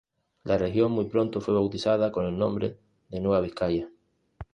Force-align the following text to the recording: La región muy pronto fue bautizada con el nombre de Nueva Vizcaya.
La 0.45 0.57
región 0.57 0.91
muy 0.93 1.05
pronto 1.05 1.41
fue 1.41 1.53
bautizada 1.53 2.11
con 2.11 2.25
el 2.25 2.35
nombre 2.35 2.79
de 3.09 3.19
Nueva 3.21 3.39
Vizcaya. 3.39 3.87